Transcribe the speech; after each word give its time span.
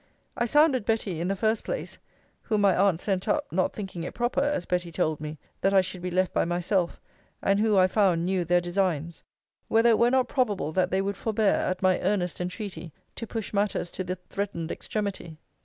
I 0.35 0.45
sounded 0.45 0.83
Betty, 0.83 1.21
in 1.21 1.27
the 1.27 1.35
first 1.35 1.63
place, 1.63 1.99
(whom 2.41 2.61
my 2.61 2.75
aunt 2.75 2.99
sent 2.99 3.27
up, 3.27 3.45
not 3.51 3.71
thinking 3.71 4.03
it 4.03 4.15
proper, 4.15 4.41
as 4.41 4.65
Betty 4.65 4.91
told 4.91 5.21
me, 5.21 5.37
that 5.61 5.75
I 5.75 5.81
should 5.81 6.01
be 6.01 6.09
left 6.09 6.33
by 6.33 6.43
myself, 6.43 6.99
and 7.39 7.59
who, 7.59 7.77
I 7.77 7.85
found, 7.85 8.25
knew 8.25 8.43
their 8.43 8.61
designs,) 8.61 9.23
whether 9.67 9.91
it 9.91 9.99
were 9.99 10.09
not 10.09 10.27
probable 10.27 10.71
that 10.71 10.89
they 10.89 11.03
would 11.03 11.17
forbear, 11.17 11.53
at 11.53 11.83
my 11.83 11.99
earnest 12.01 12.41
entreaty, 12.41 12.91
to 13.15 13.27
push 13.27 13.53
matters 13.53 13.91
to 13.91 14.03
the 14.03 14.15
threatened 14.15 14.71
extremity. 14.71 15.37